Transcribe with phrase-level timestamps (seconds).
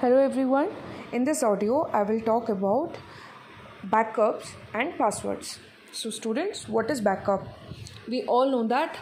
[0.00, 0.68] Hello everyone.
[1.12, 2.98] In this audio, I will talk about
[3.94, 5.58] backups and passwords.
[5.90, 7.48] So, students, what is backup?
[8.06, 8.96] We all know that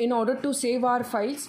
[0.00, 1.48] in order to save our files,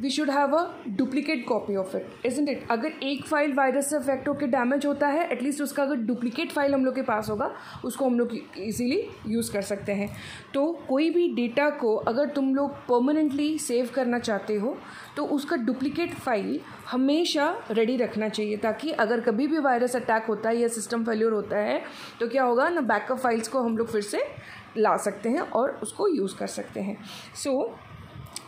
[0.00, 3.96] we should have a duplicate copy of it isn't it अगर एक file virus से
[3.96, 7.50] affect होकर damage होता है at least उसका अगर duplicate file हम लोग के पास होगा
[7.84, 10.08] उसको हम लोग इजीली यूज़ कर सकते हैं।
[10.54, 14.76] तो कोई भी डेटा को अगर तुम लोग परमानेंटली सेव करना चाहते हो
[15.16, 20.48] तो उसका डुप्लीकेट फ़ाइल हमेशा रेडी रखना चाहिए ताकि अगर कभी भी वायरस अटैक होता
[20.48, 21.80] है या सिस्टम फेल्योर होता है
[22.20, 24.22] तो क्या होगा ना बैकअप फाइल्स को हम लोग फिर से
[24.76, 26.96] ला सकते हैं और उसको यूज़ कर सकते हैं।
[27.34, 27.87] So so,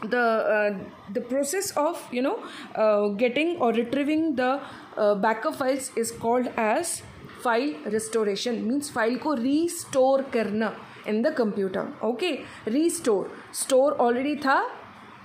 [0.03, 0.79] the uh,
[1.13, 2.43] the process of you know
[2.75, 4.61] uh, getting or retrieving the
[4.97, 7.03] uh, backup files is called as
[7.43, 10.75] file restoration means file ko restore karna
[11.07, 14.59] in the computer okay restore store already tha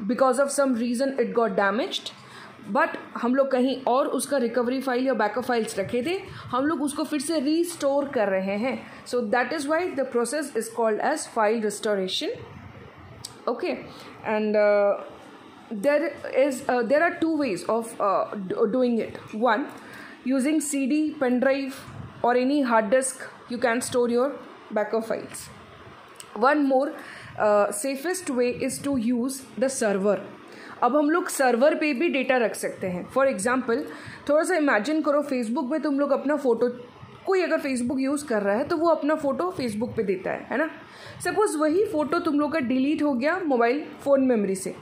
[0.08, 2.14] because of some reason it got damaged
[2.74, 6.18] but हम लोग कहीं और उसका recovery file या backup files रखे थे
[6.52, 10.52] हम लोग उसको फिर से रीस्टोर कर रहे हैं so that is why the process
[10.58, 12.34] is called as file restoration
[13.48, 13.86] okay
[14.24, 14.98] and uh,
[15.72, 18.36] there is uh, there are two ways of uh,
[18.72, 19.68] doing it one
[20.24, 21.84] using cd pen drive
[22.24, 24.32] or any hard disk you can store your
[24.72, 25.50] backup files
[26.36, 26.94] one more
[27.40, 30.22] uh, safest way is to use the server
[30.84, 33.84] अब हम लोग server पे भी data रख सकते हैं for example
[34.30, 36.68] थोड़ा सा इमेजिन करो फेसबुक में तुम लोग अपना फ़ोटो
[37.26, 40.48] कोई अगर फेसबुक यूज़ कर रहा है तो वो अपना फ़ोटो फेसबुक पे देता है
[40.52, 40.70] है ना?
[41.24, 44.76] सपोज़ वही फ़ोटो तुम लोग का डिलीट हो गया मोबाइल फ़ोन मेमोरी से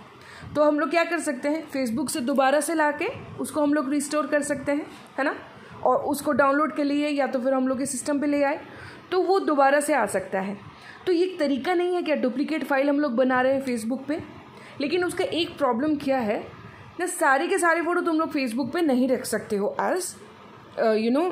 [0.55, 1.65] तो हम लोग क्या कर सकते हैं?
[1.65, 3.07] फेसबुक से दोबारा से ला के
[3.39, 4.85] उसको हम लोग रिस्टोर कर सकते हैं,
[5.17, 5.35] है ना?
[5.83, 8.59] और उसको डाउनलोड के लिए या तो फिर हम लोग के सिस्टम पे ले आए
[9.11, 10.57] तो वो दोबारा से आ सकता है।
[11.05, 14.19] तो ये तरीका नहीं है क्या डुप्लीकेट फ़ाइल हम लोग बना रहे हैं फेसबुक पे?
[14.81, 16.39] लेकिन उसका एक प्रॉब्लम क्या है?
[16.99, 20.15] ना, सारे के सारे फ़ोटो तुम लोग फेसबुक पे नहीं रख सकते हो as
[20.97, 21.29] you know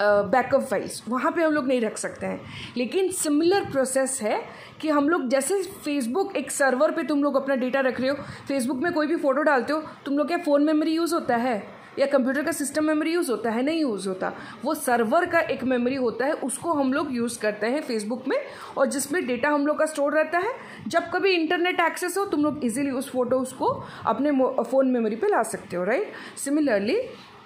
[0.00, 2.40] backup files वहाँ पे हम लोग नहीं रख सकते हैं।
[2.76, 4.40] लेकिन सिमिलर प्रोसेस है
[4.80, 8.16] कि हम लोग जैसे फेसबुक एक सर्वर पे तुम लोग अपना डेटा रख रहे हो
[8.48, 11.62] फेसबुक में कोई भी फ़ोटो डालते हो, तुम लोग क्या फ़ोन मेमोरी यूज़ होता है?
[11.98, 13.62] या कंप्यूटर का सिस्टम मेमोरी यूज़ होता है?
[13.62, 14.32] नहीं यूज़ होता।
[14.64, 18.36] वो सर्वर का एक मेमोरी होता है, उसको हम लोग यूज़ करते हैं फेसबुक में,
[18.78, 20.52] और जिसमें डेटा हम लोग का स्टोर रहता है।
[20.88, 23.70] जब कभी इंटरनेट एक्सेस हो, तुम लोग इजीली उस फ़ोटोज़ को
[24.06, 24.32] अपने
[24.62, 26.12] फ़ोन मेमोरी पे ला सकते हो राइट
[26.44, 26.98] सिमिलरली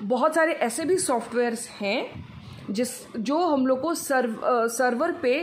[0.03, 2.32] बहुत सारे ऐसे भी सॉफ्टवेयर्स हैं
[2.71, 5.35] जिस जो हम लोग को सर्व सर्वर पे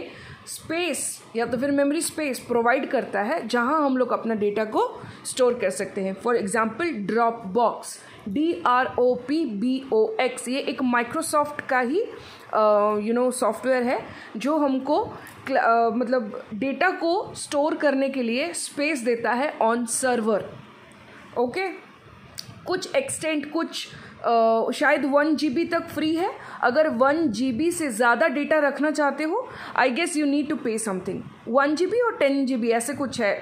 [0.47, 1.02] स्पेस
[1.35, 5.53] या तो फिर मेमोरी स्पेस प्रोवाइड करता है जहाँ हम लोग अपना डेटा को स्टोर
[5.53, 6.94] कर सकते हैं। For example
[7.47, 7.97] Dropbox
[8.30, 12.00] D R O P B O X ये एक माइक्रोसॉफ्ट का ही
[13.07, 14.00] यू नो सॉफ्टवेयर है
[14.38, 14.97] जो हमको
[15.51, 20.50] uh, मतलब डेटा को स्टोर करने के लिए स्पेस देता है ऑन सर्वर
[21.38, 21.68] ओके
[22.66, 23.88] कुछ एक्सटेंट कुछ
[24.75, 26.30] शायद वन जी तक फ्री है।
[26.63, 29.47] अगर वन जी से ज़्यादा डेटा रखना चाहते हो
[29.78, 33.34] I guess you need to pay something one G और टेन जी ऐसे कुछ है।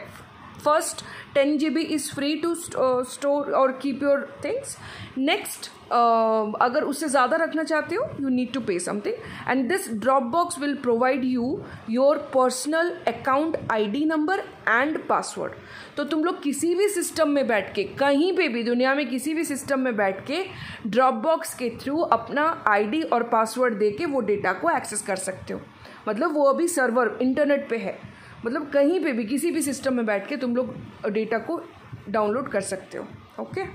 [0.66, 1.04] First
[1.34, 4.78] ten G B is free to store और कीप योर थिंग्स
[5.18, 9.90] नेक्स्ट अगर उससे ज़्यादा रखना चाहते हो you need to pay something and this
[10.32, 11.60] Dropbox will provide you
[11.90, 15.54] your personal account ID number and password
[15.98, 19.34] तो तुम लोग किसी भी सिस्टम में बैठ के, कहीं पे भी, दुनिया में किसी
[19.34, 20.44] भी सिस्टम में बैठ के
[20.88, 25.16] ड्रॉप बॉक्स के थ्रू अपना आईडी और पासवर्ड दे के वो डेटा को एक्सेस कर
[25.16, 25.62] सकते हो.
[26.08, 27.98] मतलब वो अभी सर्वर इंटरनेट पे है.
[28.46, 30.76] मतलब कहीं पे भी, किसी भी सिस्टम में बैठ के तुम लोग
[31.12, 31.62] डेटा को
[32.10, 33.08] डाउनलोड कर सकते हो
[33.40, 33.66] okay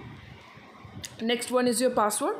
[1.27, 2.35] next one is your password.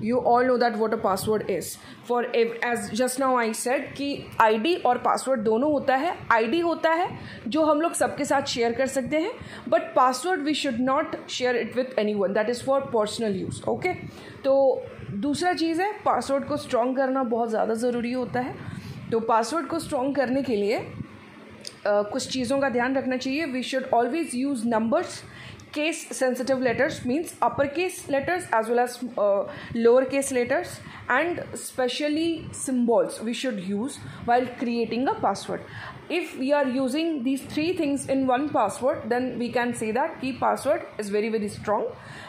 [0.00, 1.68] You all know that what a password is.
[2.04, 2.18] For
[2.64, 4.08] as just now i said कि
[4.42, 7.08] id और password दोनों होता है। Id होता है,
[7.48, 9.32] जो हम लोग सबके साथ शेयर कर सकते हैं।
[9.68, 13.92] But password we should not share it with anyone that is for personal use okay
[14.44, 14.82] तो
[15.12, 18.54] दूसरा चीज़ है पासवर्ड को स्ट्रॉन्ग करना बहुत ज़्यादा ज़रूरी होता है।
[19.10, 20.78] तो पासवर्ड को स्ट्रॉन्ग करने के लिए
[21.86, 25.22] कुछ चीज़ों का ध्यान रखना चाहिए। We should always use numbers
[25.74, 28.98] case sensitive letters means upper case letters as well as
[29.76, 30.78] lower case letters
[31.10, 37.48] and specially symbols we should use while creating a password if we are using these
[37.50, 41.48] three things in one password then we can see that की password is very very
[41.48, 41.84] strong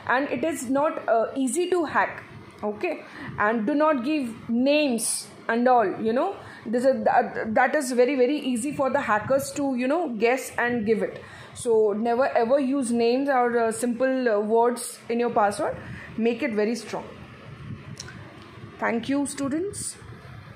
[0.10, 1.00] and it is not
[1.38, 5.10] easy to hack okay and do not give names
[5.48, 6.36] and all you know.
[6.66, 10.86] This is that, is very very easy for the hackers to you know guess and
[10.86, 11.22] give it.
[11.54, 15.78] So never ever use names or uh, simple uh, words in your password.
[16.18, 17.06] Make it very strong.
[18.80, 19.98] Thank you students